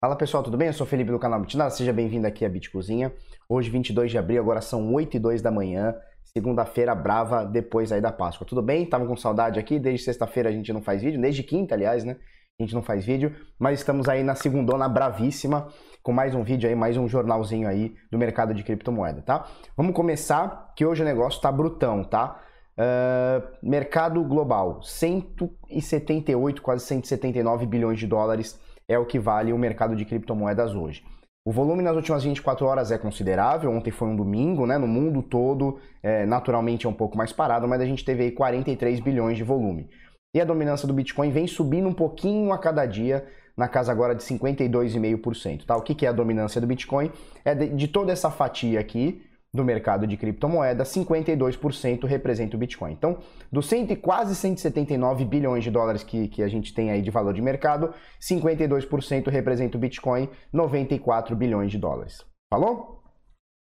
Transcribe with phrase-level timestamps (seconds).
[0.00, 0.68] Fala pessoal, tudo bem?
[0.68, 3.12] Eu sou Felipe do canal Bitnada, seja bem-vindo aqui à Bitcozinha.
[3.48, 8.00] Hoje, 22 de abril, agora são 8 e 2 da manhã, segunda-feira brava, depois aí
[8.00, 8.46] da Páscoa.
[8.46, 8.86] Tudo bem?
[8.86, 12.16] Tava com saudade aqui, desde sexta-feira a gente não faz vídeo, desde quinta, aliás, né?
[12.60, 15.66] A gente não faz vídeo, mas estamos aí na segundona bravíssima,
[16.00, 19.48] com mais um vídeo aí, mais um jornalzinho aí do mercado de criptomoeda, tá?
[19.76, 22.40] Vamos começar, que hoje o negócio tá brutão, tá?
[22.78, 28.56] Uh, mercado global, 178, quase 179 bilhões de dólares
[28.88, 31.04] é o que vale o mercado de criptomoedas hoje.
[31.46, 34.76] O volume nas últimas 24 horas é considerável, ontem foi um domingo, né?
[34.76, 38.30] No mundo todo, é, naturalmente é um pouco mais parado, mas a gente teve aí
[38.30, 39.88] 43 bilhões de volume.
[40.34, 44.14] E a dominância do Bitcoin vem subindo um pouquinho a cada dia, na casa agora
[44.14, 45.64] de 52,5%.
[45.64, 45.76] Tá?
[45.76, 47.10] O que, que é a dominância do Bitcoin?
[47.44, 52.92] É de, de toda essa fatia aqui, do mercado de criptomoeda, 52% representa o Bitcoin.
[52.92, 53.18] Então,
[53.50, 57.32] dos 100, quase 179 bilhões de dólares que, que a gente tem aí de valor
[57.32, 62.24] de mercado, 52% representa o Bitcoin, 94 bilhões de dólares.
[62.50, 63.02] Falou?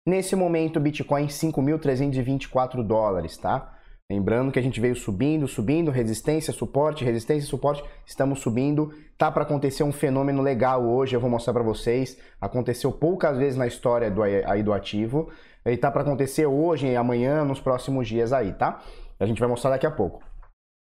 [0.07, 3.77] Nesse momento, o Bitcoin 5.324 dólares, tá?
[4.11, 8.93] Lembrando que a gente veio subindo, subindo, resistência, suporte, resistência, suporte, estamos subindo.
[9.17, 12.19] Tá para acontecer um fenômeno legal hoje, eu vou mostrar para vocês.
[12.41, 15.31] Aconteceu poucas vezes na história do, aí do ativo.
[15.65, 18.81] E tá para acontecer hoje, e amanhã, nos próximos dias aí, tá?
[19.19, 20.23] A gente vai mostrar daqui a pouco.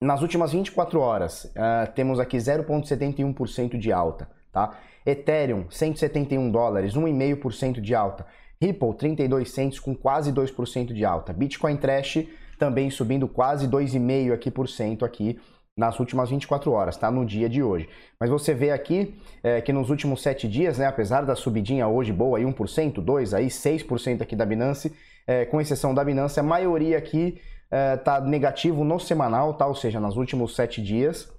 [0.02, 4.78] Nas últimas 24 horas, uh, temos aqui 0,71% de alta, tá?
[5.06, 8.26] Ethereum, 171 dólares, 1,5% de alta.
[8.62, 11.32] Ripple, 32 centos com quase 2% de alta.
[11.32, 15.40] Bitcoin Trash também subindo quase 2,5% aqui por cento aqui
[15.78, 17.12] nas últimas 24 horas, tá?
[17.12, 17.88] No dia de hoje.
[18.20, 22.12] Mas você vê aqui é, que nos últimos 7 dias, né, apesar da subidinha hoje
[22.12, 24.92] boa, aí 1%, 2%, aí 6% aqui da Binance,
[25.28, 27.40] é, com exceção da Binance, a maioria aqui
[27.70, 29.68] é, tá negativo no semanal, tá?
[29.68, 31.32] Ou seja, nos últimos 7 dias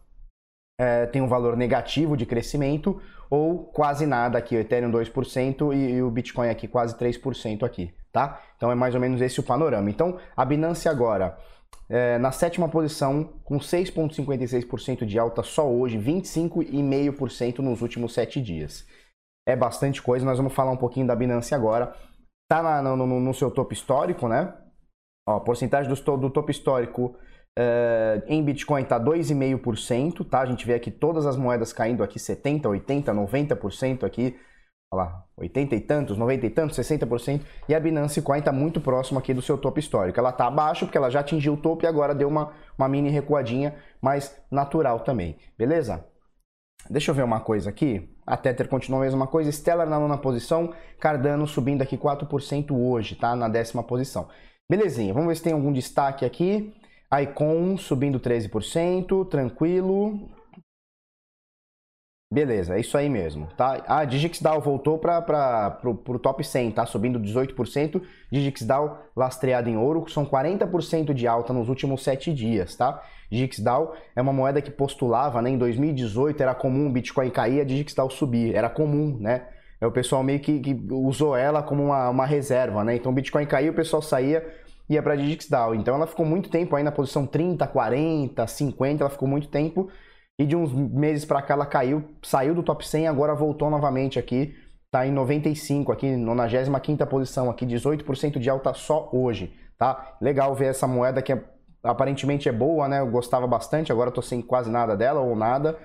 [0.78, 5.94] é, tem um valor negativo de crescimento ou quase nada aqui, o Ethereum 2% e,
[5.94, 8.40] e o Bitcoin aqui quase 3% aqui, tá?
[8.56, 9.90] Então é mais ou menos esse o panorama.
[9.90, 11.36] Então, a Binance agora
[11.88, 18.86] é, na sétima posição, com 6,56% de alta só hoje, 25,5% nos últimos 7 dias.
[19.46, 21.96] É bastante coisa, nós vamos falar um pouquinho da Binance agora.
[22.50, 24.54] Está no, no, no, seu topo histórico, né?
[25.26, 27.16] Ó, porcentagem do, do topo histórico
[27.58, 30.40] é, em Bitcoin está 2,5%, tá?
[30.40, 34.38] A gente vê aqui todas as moedas caindo aqui 70%, 80%, 90% aqui
[34.96, 39.18] lá, 80 e tantos, 90 e tantos, 60%, e a Binance Coin está muito próximo
[39.18, 40.18] aqui do seu topo histórico.
[40.18, 43.10] Ela está abaixo porque ela já atingiu o topo e agora deu uma, uma mini
[43.10, 46.04] recuadinha, mas natural também, beleza?
[46.88, 48.08] Deixa eu ver uma coisa aqui.
[48.26, 49.50] A Tether continua a mesma coisa.
[49.50, 50.72] Stellar na nona posição.
[50.98, 53.34] Cardano subindo aqui 4% hoje, tá?
[53.34, 54.28] Na décima posição.
[54.70, 55.12] Belezinha.
[55.12, 56.72] Vamos ver se tem algum destaque aqui.
[57.20, 59.28] Icon subindo 13%.
[59.28, 60.30] Tranquilo.
[62.30, 63.82] Beleza, é isso aí mesmo, tá?
[63.86, 66.84] A DigixDAO voltou para o top 100, tá?
[66.84, 68.02] Subindo 18%.
[68.30, 73.02] DigixDAO lastreado em ouro, são 40% de alta nos últimos 7 dias, tá?
[73.30, 75.48] DigixDAO é uma moeda que postulava, né?
[75.48, 79.46] Em 2018 era comum o Bitcoin cair, a DigixDAO subir, era comum, né?
[79.80, 82.96] É, o pessoal meio que, que usou ela como uma, uma reserva, né?
[82.96, 84.46] Então o Bitcoin caiu, o pessoal saía
[84.86, 85.74] ia para DigixDAO.
[85.74, 89.88] Então ela ficou muito tempo aí na posição 30, 40, 50, ela ficou muito tempo
[90.38, 94.18] e de uns meses para cá ela caiu, saiu do top 100 agora voltou novamente
[94.18, 94.54] aqui.
[94.90, 100.16] Tá em 95 aqui, 95 posição aqui, 18% de alta só hoje, tá?
[100.18, 101.44] Legal ver essa moeda que é,
[101.82, 103.00] aparentemente é boa, né?
[103.00, 105.76] Eu gostava bastante, agora tô sem quase nada dela ou nada.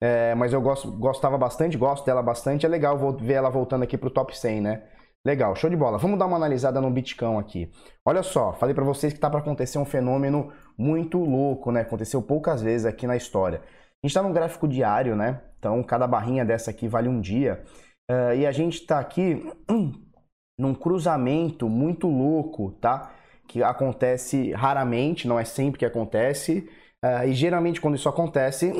[0.00, 2.64] É, mas eu gosto, gostava bastante, gosto dela bastante.
[2.64, 4.82] É legal ver ela voltando aqui pro top 100, né?
[5.26, 5.98] Legal, show de bola.
[5.98, 7.72] Vamos dar uma analisada no Bitcoin aqui.
[8.04, 11.80] Olha só, falei para vocês que tá para acontecer um fenômeno muito louco, né?
[11.80, 13.62] Aconteceu poucas vezes aqui na história.
[14.04, 15.40] A gente está num gráfico diário, né?
[15.58, 17.64] Então, cada barrinha dessa aqui vale um dia.
[18.10, 19.50] Uh, e a gente está aqui
[20.60, 23.12] num cruzamento muito louco, tá?
[23.48, 26.68] Que acontece raramente, não é sempre que acontece.
[27.02, 28.74] Uh, e geralmente, quando isso acontece,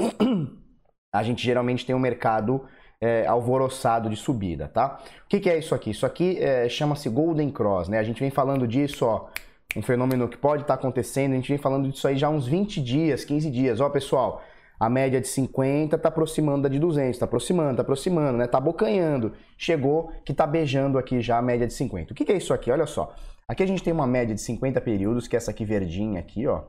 [1.10, 2.62] a gente geralmente tem um mercado
[3.00, 4.98] é, alvoroçado de subida, tá?
[5.24, 5.88] O que, que é isso aqui?
[5.88, 7.98] Isso aqui é, chama-se Golden Cross, né?
[7.98, 9.28] A gente vem falando disso, ó,
[9.74, 12.30] um fenômeno que pode estar tá acontecendo, a gente vem falando disso aí já há
[12.30, 13.80] uns 20 dias, 15 dias.
[13.80, 14.42] Ó, pessoal,
[14.78, 18.44] a média de 50 está aproximando da de 200, está aproximando, está aproximando, né?
[18.44, 19.32] Está bocanhando.
[19.56, 22.12] Chegou que está beijando aqui já a média de 50.
[22.12, 22.70] O que, que é isso aqui?
[22.70, 23.14] Olha só.
[23.48, 26.46] Aqui a gente tem uma média de 50 períodos, que é essa aqui verdinha aqui,
[26.46, 26.64] ó.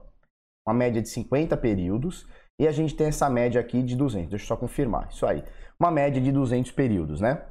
[0.67, 2.27] Uma média de 50 períodos.
[2.59, 4.29] E a gente tem essa média aqui de 200.
[4.29, 5.09] Deixa eu só confirmar.
[5.09, 5.43] Isso aí.
[5.79, 7.41] Uma média de 200 períodos, né?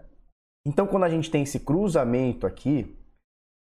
[0.66, 2.96] Então, quando a gente tem esse cruzamento aqui,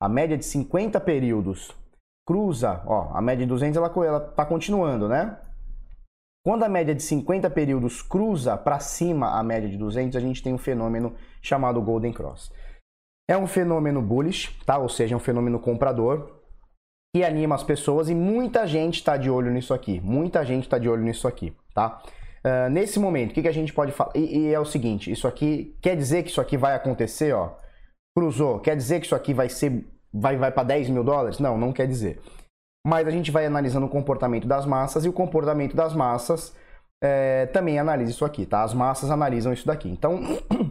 [0.01, 1.71] a média de 50 períodos
[2.25, 5.37] cruza, ó, a média de 200 ela, ela tá continuando, né?
[6.45, 10.43] Quando a média de 50 períodos cruza para cima a média de 200, a gente
[10.43, 12.51] tem um fenômeno chamado Golden Cross.
[13.29, 14.77] É um fenômeno bullish, tá?
[14.77, 16.41] Ou seja, é um fenômeno comprador
[17.15, 20.01] que anima as pessoas e muita gente está de olho nisso aqui.
[20.01, 22.01] Muita gente está de olho nisso aqui, tá?
[22.43, 24.11] Uh, nesse momento, o que, que, a gente pode falar?
[24.13, 27.55] E, e, é o seguinte, isso aqui quer dizer que isso aqui vai acontecer, ó.
[28.17, 29.85] Cruzou, quer dizer que isso aqui vai ser.
[30.13, 31.39] Vai, vai para 10 mil dólares?
[31.39, 32.19] Não, não quer dizer.
[32.85, 36.55] Mas a gente vai analisando o comportamento das massas e o comportamento das massas
[37.01, 38.63] é, também analisa isso aqui, tá?
[38.63, 39.89] As massas analisam isso daqui.
[39.89, 40.19] Então,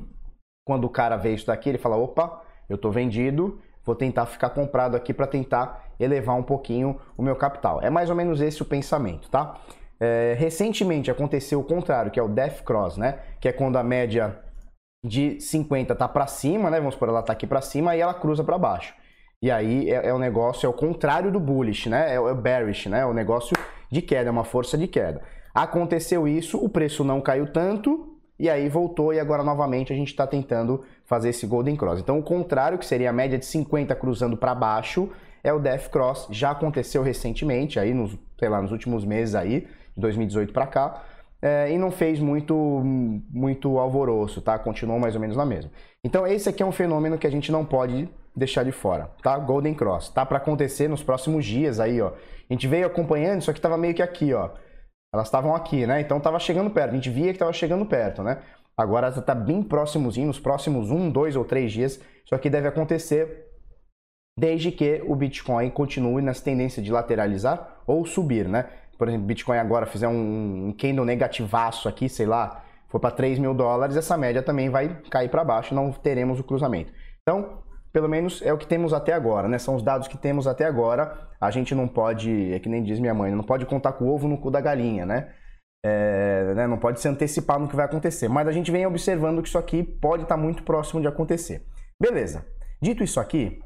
[0.67, 4.51] quando o cara vê isso daqui, ele fala: opa, eu estou vendido, vou tentar ficar
[4.51, 7.81] comprado aqui para tentar elevar um pouquinho o meu capital.
[7.83, 9.59] É mais ou menos esse o pensamento, tá?
[10.01, 13.21] É, recentemente aconteceu o contrário, que é o Death Cross, né?
[13.41, 14.39] Que é quando a média
[15.05, 16.79] de 50 tá para cima, né?
[16.79, 18.95] Vamos por ela tá aqui para cima e ela cruza para baixo.
[19.43, 22.15] E aí é, é o negócio, é o contrário do bullish, né?
[22.15, 23.01] É o, é o bearish, né?
[23.01, 23.57] É o negócio
[23.91, 25.21] de queda, é uma força de queda.
[25.53, 30.09] Aconteceu isso, o preço não caiu tanto, e aí voltou e agora novamente a gente
[30.09, 32.01] está tentando fazer esse Golden Cross.
[32.01, 35.11] Então o contrário, que seria a média de 50 cruzando para baixo,
[35.45, 36.29] é o Death Cross.
[36.31, 39.61] Já aconteceu recentemente, aí nos, sei lá, nos últimos meses aí,
[39.95, 41.03] de 2018 para cá,
[41.43, 42.55] é, e não fez muito,
[43.31, 44.59] muito alvoroço, tá?
[44.59, 45.71] Continuou mais ou menos na mesma.
[46.03, 49.39] Então esse aqui é um fenômeno que a gente não pode deixar de fora, tá?
[49.39, 52.09] Golden Cross, tá para acontecer nos próximos dias aí, ó.
[52.09, 54.51] A gente veio acompanhando, isso aqui tava meio que aqui, ó.
[55.15, 56.01] Elas estavam aqui, né?
[56.01, 56.91] Então estava chegando perto.
[56.91, 58.43] A gente via que estava chegando perto, né?
[58.77, 63.47] Agora está bem próximozinho, nos próximos um, dois ou três dias, isso aqui deve acontecer
[64.39, 68.71] desde que o Bitcoin continue nessa tendência de lateralizar ou subir, né?
[68.97, 73.39] Por exemplo, Bitcoin agora fizer um, um candle negativaço aqui, sei lá, for para 3
[73.39, 76.93] mil dólares, essa média também vai cair para baixo, não teremos o cruzamento.
[77.23, 77.62] Então,
[77.93, 79.59] pelo menos é o que temos até agora, né?
[79.59, 81.29] São os dados que temos até agora.
[81.41, 84.15] A gente não pode, é que nem diz minha mãe, não pode contar com o
[84.15, 85.33] ovo no cu da galinha, né?
[85.85, 86.67] É, né?
[86.67, 88.29] Não pode se antecipar no que vai acontecer.
[88.29, 91.67] Mas a gente vem observando que isso aqui pode estar muito próximo de acontecer.
[92.01, 92.47] Beleza.
[92.81, 93.61] Dito isso aqui,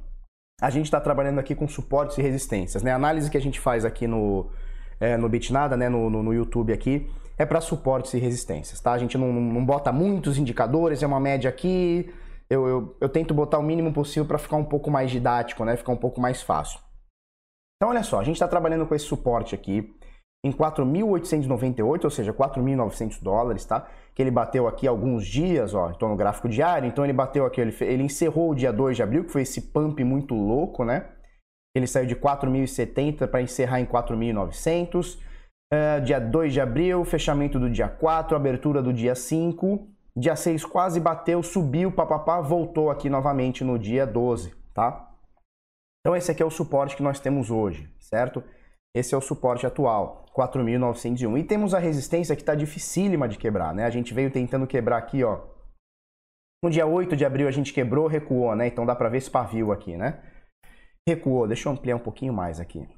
[0.61, 2.83] a gente está trabalhando aqui com suportes e resistências.
[2.83, 2.91] Né?
[2.91, 4.51] A análise que a gente faz aqui no,
[4.99, 5.89] é, no Bitnada, né?
[5.89, 7.09] no, no, no YouTube aqui,
[7.39, 8.81] é para suportes e resistências.
[8.81, 8.93] Tá?
[8.93, 12.13] A gente não, não bota muitos indicadores, é uma média aqui
[12.49, 15.77] eu, eu, eu tento botar o mínimo possível para ficar um pouco mais didático, né?
[15.77, 16.81] Ficar um pouco mais fácil.
[17.77, 19.95] Então, olha só, a gente está trabalhando com esse suporte aqui
[20.45, 23.89] em 4.898, ou seja, 4.900 dólares, tá?
[24.15, 27.61] Que ele bateu aqui alguns dias, ó, estou no gráfico diário, então ele bateu aqui,
[27.61, 31.11] ele, ele encerrou o dia 2 de abril, que foi esse pump muito louco, né?
[31.75, 35.19] Ele saiu de 4.070 para encerrar em 4.900.
[35.73, 39.96] Uh, dia 2 de abril, fechamento do dia 4, abertura do dia 5.
[40.17, 45.15] Dia 6 quase bateu, subiu, papapá, voltou aqui novamente no dia 12, tá?
[46.01, 48.43] Então esse aqui é o suporte que nós temos hoje, certo?
[48.95, 51.39] Esse é o suporte atual, 4.901.
[51.39, 53.85] E temos a resistência que está dificílima de quebrar, né?
[53.85, 55.41] A gente veio tentando quebrar aqui, ó.
[56.65, 58.67] No dia 8 de abril a gente quebrou, recuou, né?
[58.69, 60.23] Então dá para ver esse pavio aqui, né?
[61.07, 62.89] Recuou, deixa eu ampliar um pouquinho mais aqui.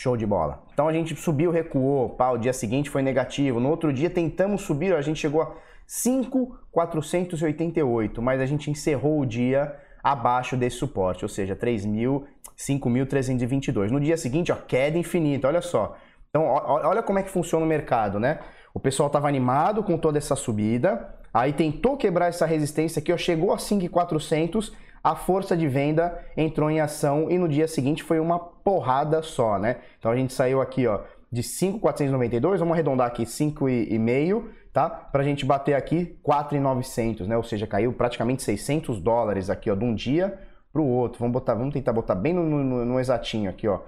[0.00, 0.62] Show de bola.
[0.72, 3.60] Então a gente subiu, recuou, pá, o dia seguinte foi negativo.
[3.60, 5.52] No outro dia tentamos subir, a gente chegou a
[5.86, 12.22] 5,488, mas a gente encerrou o dia abaixo desse suporte, ou seja, 3.000,
[12.56, 13.90] 5.322.
[13.90, 15.98] No dia seguinte, ó, queda infinita, olha só.
[16.30, 18.38] Então, olha como é que funciona o mercado, né?
[18.72, 23.18] O pessoal estava animado com toda essa subida, aí tentou quebrar essa resistência aqui, ó,
[23.18, 28.20] chegou a 5.400, a força de venda entrou em ação e no dia seguinte foi
[28.20, 29.76] uma porrada só, né?
[29.98, 31.00] Então a gente saiu aqui, ó,
[31.32, 34.90] de 5.492, vamos arredondar aqui 5,5, tá?
[34.90, 37.36] Para a gente bater aqui 4.900, né?
[37.36, 40.38] Ou seja, caiu praticamente 600 dólares aqui, ó, de um dia
[40.72, 41.18] para o outro.
[41.20, 43.80] Vamos botar, vamos tentar botar bem no, no, no exatinho aqui, ó.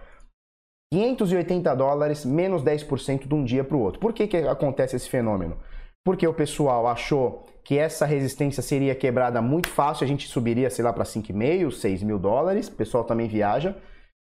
[0.92, 3.98] 580 dólares menos 10% de um dia para o outro.
[3.98, 5.56] Por que, que acontece esse fenômeno?
[6.04, 10.84] Porque o pessoal achou que essa resistência seria quebrada muito fácil, a gente subiria, sei
[10.84, 13.76] lá, para 5,5, 6 mil dólares, o pessoal também viaja.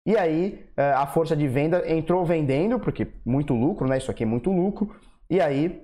[0.07, 3.97] E aí é, a força de venda entrou vendendo, porque muito lucro, né?
[3.97, 4.95] Isso aqui é muito lucro.
[5.29, 5.83] E aí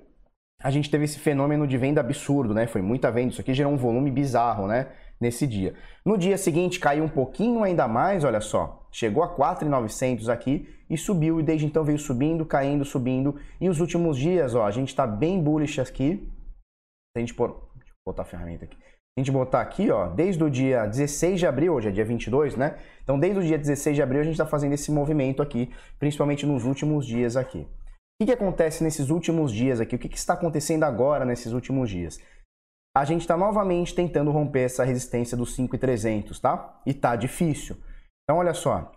[0.62, 2.66] a gente teve esse fenômeno de venda absurdo, né?
[2.66, 4.88] Foi muita venda, isso aqui gerou um volume bizarro, né?
[5.20, 5.74] Nesse dia.
[6.04, 8.83] No dia seguinte caiu um pouquinho ainda mais, olha só.
[8.94, 13.34] Chegou a 4,900 aqui e subiu, e desde então veio subindo, caindo, subindo.
[13.60, 16.30] E os últimos dias, ó, a gente está bem bullish aqui.
[17.12, 17.48] Se a gente pôr.
[17.74, 18.76] Deixa eu botar a ferramenta aqui
[19.16, 22.56] a gente botar aqui, ó, desde o dia 16 de abril, hoje é dia 22,
[22.56, 22.76] né?
[23.04, 26.44] Então, desde o dia 16 de abril, a gente está fazendo esse movimento aqui, principalmente
[26.44, 27.60] nos últimos dias aqui.
[27.60, 27.66] O
[28.20, 29.94] que, que acontece nesses últimos dias aqui?
[29.94, 32.18] O que, que está acontecendo agora nesses últimos dias?
[32.96, 36.80] A gente está novamente tentando romper essa resistência dos 5,300, tá?
[36.84, 37.76] E tá difícil.
[38.24, 38.90] Então, olha só.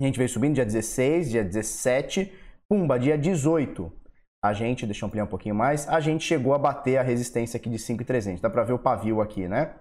[0.00, 2.30] A gente veio subindo dia 16, dia 17,
[2.68, 3.90] Pumba, dia 18,
[4.44, 7.56] a gente, deixa eu ampliar um pouquinho mais, a gente chegou a bater a resistência
[7.56, 8.40] aqui de 5,300.
[8.40, 9.74] Dá para ver o pavio aqui, né?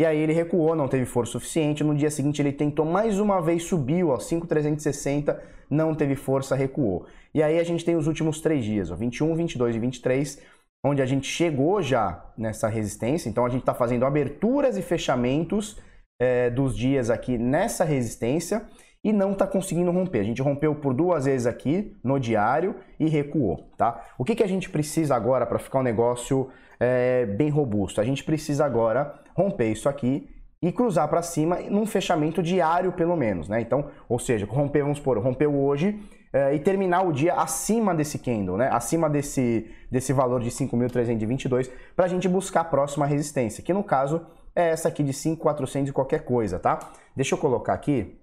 [0.00, 1.82] E aí ele recuou, não teve força suficiente.
[1.84, 7.06] No dia seguinte ele tentou mais uma vez, subiu, ó, 5,360, não teve força, recuou.
[7.34, 10.42] E aí a gente tem os últimos três dias, ó, 21, 22 e 23,
[10.86, 13.28] onde a gente chegou já nessa resistência.
[13.28, 15.76] Então a gente está fazendo aberturas e fechamentos
[16.18, 18.66] é, dos dias aqui nessa resistência
[19.02, 20.20] e não está conseguindo romper.
[20.20, 24.04] A gente rompeu por duas vezes aqui no diário e recuou, tá?
[24.18, 26.48] O que, que a gente precisa agora para ficar um negócio
[26.80, 28.00] é, bem robusto?
[28.00, 30.28] A gente precisa agora romper isso aqui
[30.60, 33.60] e cruzar para cima num fechamento diário pelo menos, né?
[33.60, 36.00] Então, ou seja, romper, vamos supor, rompeu hoje
[36.32, 38.68] é, e terminar o dia acima desse candle, né?
[38.72, 43.84] Acima desse, desse valor de 5.322 para a gente buscar a próxima resistência, que no
[43.84, 44.26] caso
[44.58, 46.78] é essa aqui de 5.400 e qualquer coisa, tá?
[47.14, 48.18] Deixa eu colocar aqui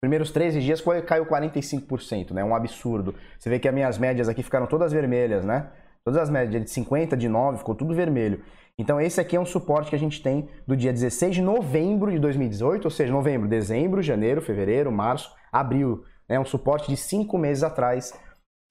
[0.00, 2.44] Primeiros 13 dias foi, caiu 45%, né?
[2.44, 3.14] Um absurdo.
[3.38, 5.70] Você vê que as minhas médias aqui ficaram todas vermelhas, né?
[6.04, 8.42] Todas as médias de 50, de 9, ficou tudo vermelho.
[8.78, 12.12] Então esse aqui é um suporte que a gente tem do dia 16 de novembro
[12.12, 17.38] de 2018, ou seja, novembro, dezembro, janeiro, fevereiro, março, abril é um suporte de cinco
[17.38, 18.12] meses atrás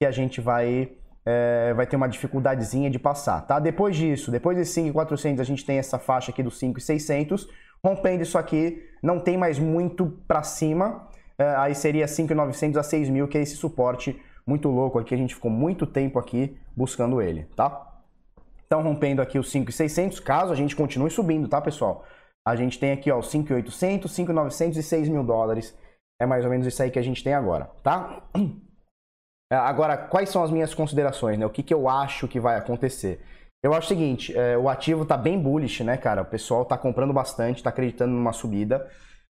[0.00, 0.92] que a gente vai,
[1.26, 3.58] é, vai ter uma dificuldadezinha de passar, tá?
[3.58, 7.48] Depois disso, depois desse 5,400 a gente tem essa faixa aqui dos 5,600,
[7.84, 13.26] rompendo isso aqui, não tem mais muito para cima, é, aí seria 5,900 a 6.000,
[13.28, 17.44] que é esse suporte muito louco aqui, a gente ficou muito tempo aqui buscando ele,
[17.56, 17.97] tá?
[18.68, 22.04] Então, rompendo aqui os 5,600, caso a gente continue subindo, tá, pessoal?
[22.46, 25.74] A gente tem aqui, ó, 5,800, 5,900 e 6 mil dólares
[26.20, 28.22] é mais ou menos isso aí que a gente tem agora, tá?
[29.50, 31.46] É, agora, quais são as minhas considerações, né?
[31.46, 33.24] O que, que eu acho que vai acontecer?
[33.64, 36.20] Eu acho o seguinte, é, o ativo tá bem bullish, né, cara?
[36.20, 38.86] O pessoal tá comprando bastante, tá acreditando numa subida.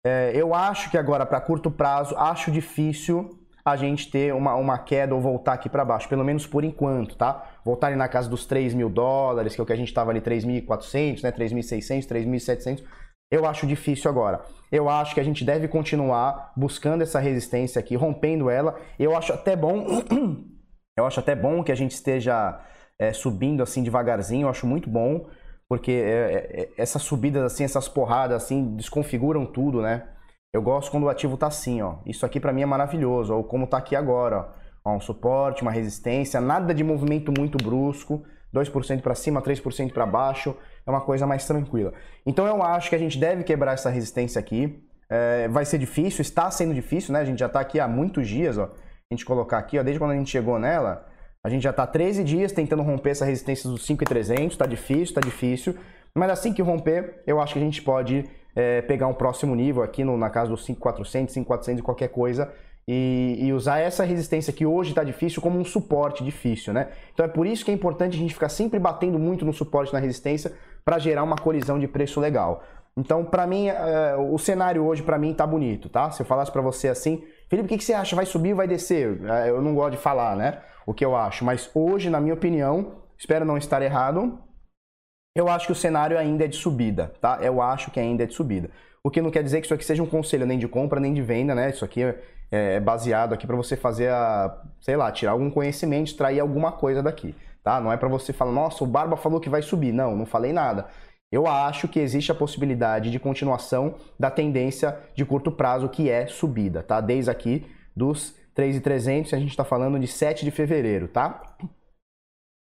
[0.04, 4.78] É, eu acho que agora, para curto prazo, acho difícil a gente ter uma, uma
[4.78, 7.49] queda ou voltar aqui para baixo, pelo menos por enquanto, tá?
[7.64, 10.10] Voltar ali na casa dos 3 mil dólares, que é o que a gente estava
[10.10, 11.32] ali, 3.400, né?
[11.32, 12.84] 3.600, 3.700
[13.30, 14.42] eu acho difícil agora.
[14.72, 18.78] Eu acho que a gente deve continuar buscando essa resistência aqui, rompendo ela.
[18.98, 19.86] Eu acho até bom,
[20.98, 22.60] eu acho até bom que a gente esteja
[22.98, 24.46] é, subindo assim devagarzinho.
[24.46, 25.28] Eu acho muito bom,
[25.68, 30.08] porque é, é, essas subidas assim, essas porradas assim, desconfiguram tudo, né?
[30.52, 31.98] Eu gosto quando o ativo tá assim, ó.
[32.04, 34.59] Isso aqui para mim é maravilhoso, ou como tá aqui agora, ó.
[34.84, 34.94] Ó.
[34.94, 40.56] Um suporte, uma resistência, nada de movimento muito brusco, 2% para cima, 3% para baixo
[40.86, 41.92] é uma coisa mais tranquila.
[42.26, 44.82] Então eu acho que a gente deve quebrar essa resistência aqui.
[45.08, 47.20] É, vai ser difícil, está sendo difícil, né?
[47.20, 48.64] A gente já está aqui há muitos dias, ó.
[48.64, 51.06] A gente colocar aqui, ó, desde quando a gente chegou nela,
[51.42, 55.20] a gente já está 13 dias tentando romper essa resistência dos 5,300, está difícil, está
[55.20, 55.74] difícil.
[56.14, 59.82] Mas assim que romper, eu acho que a gente pode é, pegar um próximo nível
[59.82, 62.52] aqui no, na casa dos 5,400, 5,400 e qualquer coisa
[62.88, 66.88] e, e, usar essa resistência que hoje está difícil como um suporte difícil, né?
[67.12, 69.92] Então é por isso que é importante a gente ficar sempre batendo muito no suporte
[69.92, 70.52] na resistência
[70.84, 72.64] para gerar uma colisão de preço legal.
[72.96, 76.10] Então, para mim, é, o cenário hoje para mim tá bonito, tá?
[76.10, 78.16] Se eu falasse para você assim, Felipe, o que, que você acha?
[78.16, 79.20] Vai subir ou vai descer?
[79.24, 80.60] É, eu não gosto de falar, né?
[80.84, 84.38] O que eu acho, mas hoje, na minha opinião, espero não estar errado,
[85.36, 87.38] eu acho que o cenário ainda é de subida, tá?
[87.40, 88.70] Eu acho que ainda é de subida.
[89.02, 91.14] O que não quer dizer que isso aqui seja um conselho nem de compra nem
[91.14, 91.70] de venda, né?
[91.70, 92.02] Isso aqui
[92.50, 96.72] é, é baseado aqui para você fazer a, sei lá, tirar algum conhecimento, extrair alguma
[96.72, 97.80] coisa daqui tá?
[97.80, 99.92] Não é para você falar, nossa, o Barba falou que vai subir.
[99.92, 100.86] Não, não falei nada.
[101.30, 106.26] Eu acho que existe a possibilidade de continuação da tendência de curto prazo que é
[106.26, 107.00] subida, tá?
[107.00, 111.56] Desde aqui dos 3,300, a gente está falando de 7 de fevereiro, tá?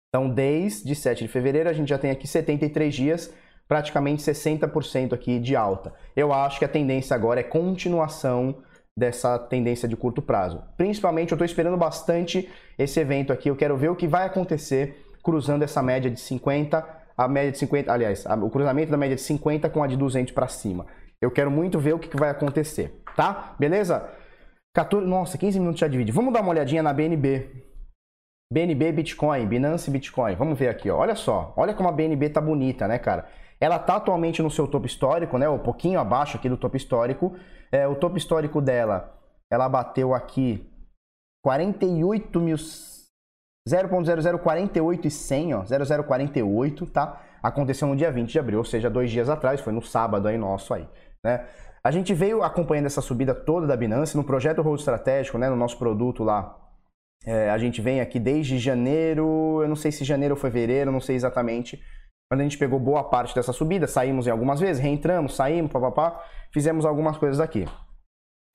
[0.10, 3.34] Então, desde 7 de fevereiro, a gente já tem aqui 73 dias,
[3.68, 5.92] praticamente 60% aqui de alta.
[6.16, 8.62] Eu acho que a tendência agora é continuação
[8.98, 10.64] dessa tendência de curto prazo.
[10.78, 13.50] Principalmente, eu estou esperando bastante esse evento aqui.
[13.50, 16.86] Eu quero ver o que vai acontecer cruzando essa média de 50,
[17.18, 20.34] a média de 50, aliás, o cruzamento da média de 50 com a de 200
[20.34, 20.86] para cima.
[21.22, 23.56] Eu quero muito ver o que vai acontecer, tá?
[23.58, 24.10] Beleza?
[24.76, 26.12] 14, nossa, 15 minutos já divide.
[26.12, 27.64] Vamos dar uma olhadinha na BNB.
[28.52, 30.36] BNB Bitcoin, Binance Bitcoin.
[30.36, 30.98] Vamos ver aqui, ó.
[30.98, 31.54] olha só.
[31.56, 33.28] Olha como a BNB tá bonita, né, cara?
[33.64, 35.48] Ela tá atualmente no seu topo histórico, né?
[35.48, 37.34] Um pouquinho abaixo aqui do topo histórico.
[37.72, 39.18] É, o topo histórico dela,
[39.50, 40.70] ela bateu aqui
[41.42, 42.58] 48 mil
[43.66, 47.22] 0.0048 e 100, ó, 0048, tá?
[47.42, 50.38] Aconteceu no dia 20 de abril, ou seja, dois dias atrás, foi no sábado aí
[50.38, 50.86] nosso aí,
[51.24, 51.46] né?
[51.82, 55.56] A gente veio acompanhando essa subida toda da Binance no projeto Road Estratégico, né, no
[55.56, 56.58] nosso produto lá.
[57.26, 61.00] É, a gente vem aqui desde janeiro, eu não sei se janeiro ou fevereiro, não
[61.00, 61.82] sei exatamente,
[62.34, 66.20] mas a gente pegou boa parte dessa subida, saímos em algumas vezes, reentramos, saímos, papapá,
[66.52, 67.66] fizemos algumas coisas aqui.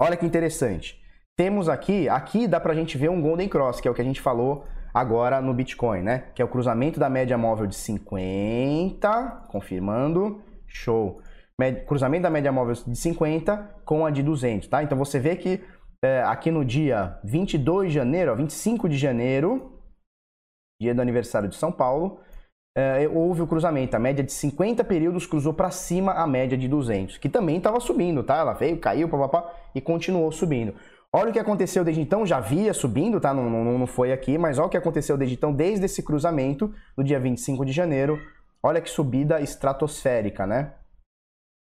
[0.03, 1.01] Olha que interessante.
[1.37, 4.05] Temos aqui, aqui dá pra gente ver um Golden Cross, que é o que a
[4.05, 6.25] gente falou agora no Bitcoin, né?
[6.35, 11.23] Que é o cruzamento da média móvel de 50, confirmando, show.
[11.87, 14.83] cruzamento da média móvel de 50 com a de 200, tá?
[14.83, 15.65] Então você vê que
[16.05, 19.81] é, aqui no dia 22 de janeiro, ó, 25 de janeiro,
[20.83, 22.21] dia do aniversário de São Paulo,
[22.79, 23.97] é, houve o cruzamento.
[23.97, 27.81] A média de 50 períodos cruzou para cima a média de 200, que também estava
[27.81, 28.37] subindo, tá?
[28.37, 30.75] Ela veio, caiu, papapá, e continuou subindo.
[31.13, 33.35] Olha o que aconteceu desde então, já via subindo, tá?
[33.35, 36.73] Não, não, não foi aqui, mas olha o que aconteceu desde então, desde esse cruzamento,
[36.97, 38.21] no dia 25 de janeiro.
[38.63, 40.73] Olha que subida estratosférica, né?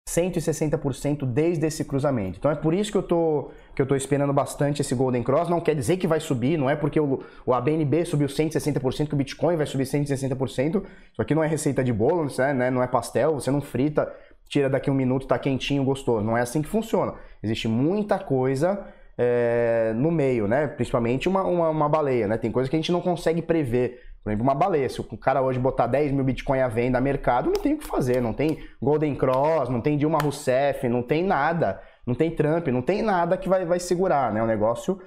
[0.08, 2.38] 160% desde esse cruzamento.
[2.40, 5.50] Então é por isso que eu tô que eu tô esperando bastante esse Golden Cross.
[5.50, 9.14] Não quer dizer que vai subir, não é porque o, o ABNB subiu 160% que
[9.14, 10.84] o Bitcoin vai subir 160%.
[11.12, 12.72] Isso aqui não é receita de bolo, né?
[12.72, 14.12] não é pastel, você não frita,
[14.50, 16.26] tira daqui um minuto, tá quentinho, gostoso.
[16.26, 17.14] Não é assim que funciona.
[17.44, 18.84] Existe muita coisa
[19.18, 20.68] é, no meio, né?
[20.68, 22.38] Principalmente uma, uma, uma, baleia, né?
[22.38, 24.02] Tem coisa que a gente não consegue prever.
[24.28, 24.90] Por exemplo, uma baleia.
[24.90, 27.88] Se o cara hoje botar 10 mil Bitcoin à venda mercado, não tem o que
[27.88, 28.22] fazer.
[28.22, 31.82] Não tem Golden Cross, não tem Dilma Rousseff, não tem nada.
[32.06, 34.44] Não tem Trump, não tem nada que vai, vai segurar, né?
[34.44, 35.02] O negócio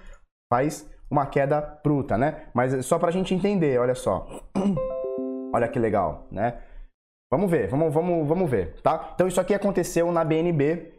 [0.50, 2.45] faz uma queda bruta, né?
[2.55, 4.27] Mas só pra gente entender, olha só.
[5.55, 6.59] olha que legal, né?
[7.31, 9.11] Vamos ver, vamos, vamos, vamos ver, tá?
[9.15, 10.95] Então isso aqui aconteceu na BNB,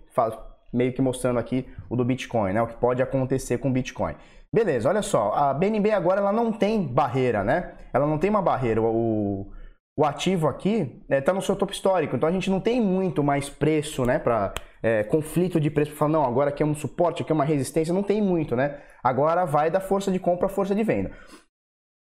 [0.72, 2.62] meio que mostrando aqui o do Bitcoin, né?
[2.62, 4.16] O que pode acontecer com o Bitcoin.
[4.54, 7.74] Beleza, olha só, a BNB agora ela não tem barreira, né?
[7.94, 8.82] Ela não tem uma barreira.
[8.82, 9.50] O,
[9.98, 12.82] o ativo aqui está né, tá no seu topo histórico, então a gente não tem
[12.82, 14.20] muito mais preço, né?
[14.20, 17.46] Para é, conflito de preço, falar, não, agora aqui é um suporte, aqui é uma
[17.46, 18.82] resistência, não tem muito, né?
[19.02, 21.12] Agora vai da força de compra à força de venda.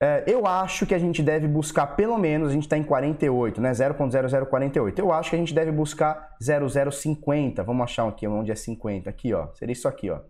[0.03, 3.61] É, eu acho que a gente deve buscar pelo menos, a gente está em 48,
[3.61, 3.71] né?
[3.71, 4.99] 0.0048.
[4.99, 7.63] Eu acho que a gente deve buscar 0050.
[7.63, 9.09] Vamos achar aqui onde é 50.
[9.09, 9.53] Aqui, ó.
[9.53, 10.21] Seria isso aqui, ó.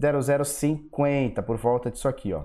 [0.00, 2.44] 0050, por volta disso aqui, ó.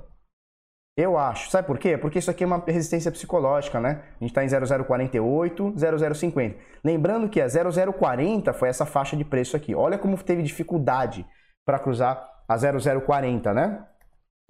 [0.97, 1.49] Eu acho.
[1.49, 1.97] Sabe por quê?
[1.97, 4.03] Porque isso aqui é uma resistência psicológica, né?
[4.19, 5.73] A gente está em 0048,
[6.15, 6.57] 0050.
[6.83, 9.75] Lembrando que a 0040 foi essa faixa de preço aqui.
[9.75, 11.25] Olha como teve dificuldade
[11.65, 13.85] para cruzar a 0040, né?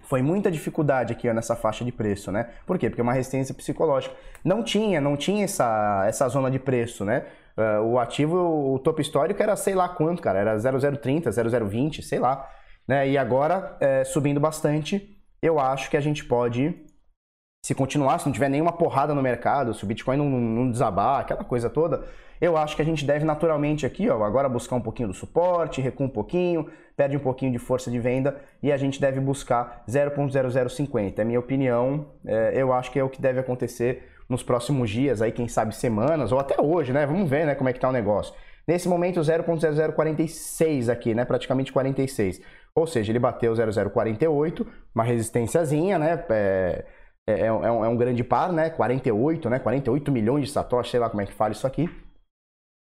[0.03, 2.51] Foi muita dificuldade aqui ó, nessa faixa de preço, né?
[2.67, 2.89] Por quê?
[2.89, 4.15] Porque é uma resistência psicológica.
[4.43, 7.25] Não tinha, não tinha essa, essa zona de preço, né?
[7.57, 8.37] Uh, o ativo,
[8.73, 12.47] o topo histórico era sei lá quanto, cara, era 0030, 0020, sei lá.
[12.87, 13.09] Né?
[13.09, 16.73] E agora, é, subindo bastante, eu acho que a gente pode,
[17.65, 21.19] se continuar, se não tiver nenhuma porrada no mercado, se o Bitcoin não, não desabar,
[21.19, 22.05] aquela coisa toda,
[22.39, 25.81] eu acho que a gente deve naturalmente aqui, ó, agora buscar um pouquinho do suporte,
[25.81, 29.83] recua um pouquinho, perde um pouquinho de força de venda e a gente deve buscar
[29.87, 31.19] 0.0050.
[31.19, 35.21] É minha opinião, é, eu acho que é o que deve acontecer nos próximos dias,
[35.21, 37.05] aí quem sabe semanas ou até hoje, né?
[37.05, 38.33] Vamos ver, né, como é que tá o negócio.
[38.67, 42.41] Nesse momento 0.0046 aqui, né, praticamente 46.
[42.75, 46.25] Ou seja, ele bateu 0.048, uma resistênciazinha, né?
[46.29, 46.85] É,
[47.27, 48.69] é, é, um, é um grande par, né?
[48.69, 49.59] 48, né?
[49.59, 51.89] 48 milhões de satoshis, sei lá como é que fala isso aqui.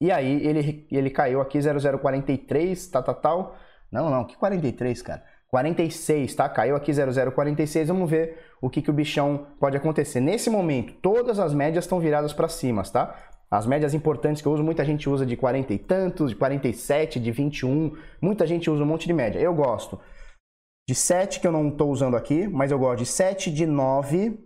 [0.01, 3.57] E aí ele, ele caiu aqui 0043, tal, tal, tal.
[3.91, 5.23] Não, não, que 43, cara?
[5.49, 6.49] 46, tá?
[6.49, 7.89] Caiu aqui 0046.
[7.89, 10.21] Vamos ver o que, que o bichão pode acontecer.
[10.21, 13.17] Nesse momento, todas as médias estão viradas para cima, tá?
[13.51, 17.19] As médias importantes que eu uso, muita gente usa de 40 e tantos, de 47,
[17.19, 17.97] de 21.
[18.23, 19.41] Muita gente usa um monte de média.
[19.41, 19.99] Eu gosto
[20.89, 24.39] de 7, que eu não estou usando aqui, mas eu gosto de 7, de 9,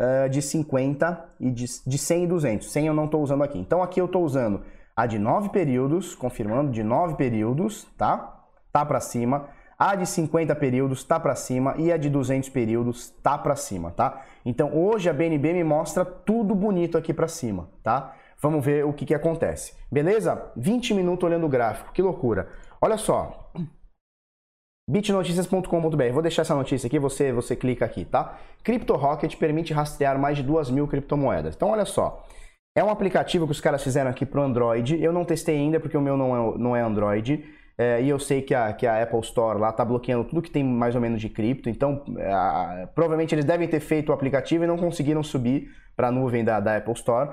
[0.00, 2.70] uh, de 50 e de, de 100 e 200.
[2.70, 3.58] 100 eu não estou usando aqui.
[3.58, 4.62] Então aqui eu estou usando
[4.96, 8.44] a de 9 períodos, confirmando, de 9 períodos, tá?
[8.72, 9.48] Tá para cima.
[9.78, 13.92] A de 50 períodos tá para cima e a de 200 períodos tá para cima,
[13.92, 14.22] tá?
[14.44, 18.12] Então hoje a BNB me mostra tudo bonito aqui para cima, tá?
[18.40, 19.74] Vamos ver o que, que acontece.
[19.90, 20.50] Beleza?
[20.56, 22.48] 20 minutos olhando o gráfico, que loucura.
[22.80, 23.52] Olha só,
[24.88, 26.12] bitnoticias.com.br.
[26.12, 28.38] Vou deixar essa notícia aqui, você, você clica aqui, tá?
[28.62, 31.54] CryptoRocket permite rastrear mais de 2 mil criptomoedas.
[31.54, 32.24] Então, olha só.
[32.76, 35.02] É um aplicativo que os caras fizeram aqui para o Android.
[35.02, 37.44] Eu não testei ainda porque o meu não é, não é Android.
[37.76, 40.50] É, e eu sei que a, que a Apple Store lá tá bloqueando tudo que
[40.50, 44.64] tem mais ou menos de cripto, então é, provavelmente eles devem ter feito o aplicativo
[44.64, 47.30] e não conseguiram subir para a nuvem da, da Apple Store.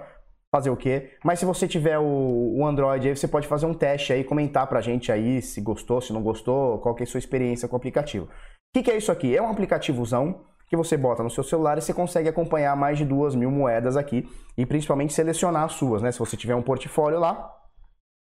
[0.56, 1.10] Fazer o quê?
[1.22, 4.66] Mas se você tiver o, o Android aí, você pode fazer um teste aí, comentar
[4.68, 7.76] pra gente aí se gostou, se não gostou, qual que é a sua experiência com
[7.76, 8.28] o aplicativo.
[8.28, 8.30] O
[8.74, 9.36] que, que é isso aqui?
[9.36, 13.04] É um aplicativozão que você bota no seu celular e você consegue acompanhar mais de
[13.04, 16.10] duas mil moedas aqui e principalmente selecionar as suas, né?
[16.10, 17.54] Se você tiver um portfólio lá,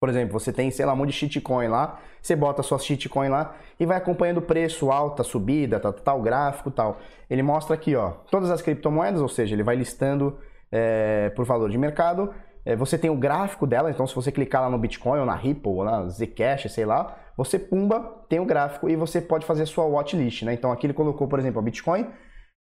[0.01, 3.29] por exemplo, você tem, sei lá, um monte de shitcoin lá, você bota suas shitcoin
[3.29, 6.97] lá e vai acompanhando o preço, alta, subida, tal, tal, gráfico tal.
[7.29, 10.37] Ele mostra aqui, ó, todas as criptomoedas, ou seja, ele vai listando
[10.71, 12.33] é, por valor de mercado.
[12.65, 15.35] É, você tem o gráfico dela, então se você clicar lá no Bitcoin ou na
[15.35, 19.65] Ripple ou na Zcash, sei lá, você pumba, tem o gráfico e você pode fazer
[19.65, 20.53] sua watchlist, né?
[20.53, 22.09] Então aqui ele colocou, por exemplo, a Bitcoin,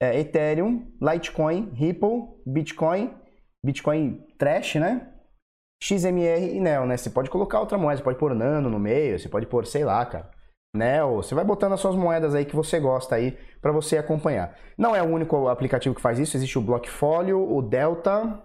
[0.01, 3.13] é, Ethereum, Litecoin, Ripple, Bitcoin,
[3.65, 5.13] Bitcoin Trash, né?
[5.81, 6.97] XMR e Neo, né?
[6.97, 9.83] Você pode colocar outra moeda, você pode pôr Nano no meio, você pode pôr, sei
[9.83, 10.29] lá, cara.
[10.77, 14.55] Neo, você vai botando as suas moedas aí que você gosta aí para você acompanhar.
[14.77, 18.41] Não é o único aplicativo que faz isso, existe o Blockfolio, o Delta,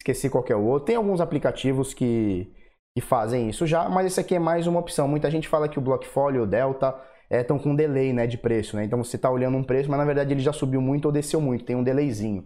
[0.00, 0.86] esqueci qual é o outro.
[0.86, 2.52] Tem alguns aplicativos que,
[2.96, 5.06] que fazem isso já, mas esse aqui é mais uma opção.
[5.06, 6.98] Muita gente fala que o Blockfolio, o Delta,
[7.30, 8.84] estão é, com delay né, de preço, né?
[8.84, 11.40] Então você está olhando um preço, mas na verdade ele já subiu muito ou desceu
[11.40, 12.44] muito, tem um delayzinho.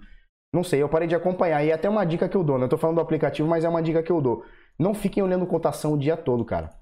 [0.52, 1.64] Não sei, eu parei de acompanhar.
[1.64, 2.54] E é até uma dica que eu dou.
[2.54, 2.66] Não né?
[2.66, 4.44] estou falando do aplicativo, mas é uma dica que eu dou.
[4.78, 6.72] Não fiquem olhando cotação o dia todo, cara.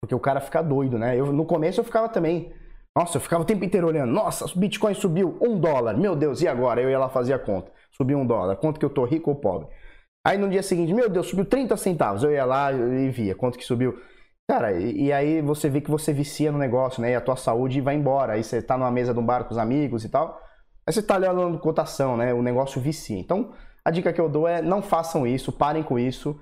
[0.00, 1.18] Porque o cara fica doido, né?
[1.18, 2.52] Eu, no começo eu ficava também.
[2.96, 4.12] Nossa, eu ficava o tempo inteiro olhando.
[4.12, 5.96] Nossa, o Bitcoin subiu um dólar.
[5.96, 6.80] Meu Deus, e agora?
[6.80, 7.70] Eu ia lá fazer a conta.
[7.92, 8.56] Subiu um dólar.
[8.56, 9.68] Quanto que eu tô rico ou pobre?
[10.26, 12.22] Aí no dia seguinte, meu Deus, subiu 30 centavos.
[12.22, 13.98] Eu ia lá e via quanto que subiu.
[14.48, 17.10] Cara, e, e, aí você vê que você vicia no negócio, né?
[17.10, 18.34] E a tua saúde vai embora.
[18.34, 20.40] Aí você tá numa mesa de um bar com os amigos e tal.
[20.86, 22.32] Aí você tá olhando cotação, né?
[22.32, 23.18] O negócio vicia.
[23.18, 23.52] Então,
[23.84, 26.40] a dica que eu dou é não façam isso, parem com isso,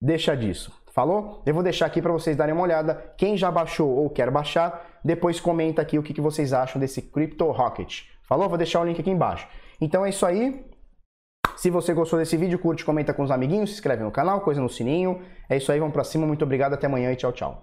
[0.00, 0.81] deixa disso.
[0.94, 1.42] Falou?
[1.46, 3.14] Eu vou deixar aqui para vocês darem uma olhada.
[3.16, 7.00] Quem já baixou ou quer baixar, depois comenta aqui o que, que vocês acham desse
[7.00, 8.02] Crypto Rocket.
[8.28, 8.48] Falou?
[8.48, 9.48] Vou deixar o link aqui embaixo.
[9.80, 10.66] Então é isso aí.
[11.56, 14.60] Se você gostou desse vídeo, curte, comenta com os amiguinhos, se inscreve no canal, coisa
[14.60, 15.22] no sininho.
[15.48, 16.26] É isso aí, vamos pra cima.
[16.26, 17.62] Muito obrigado, até amanhã e tchau, tchau.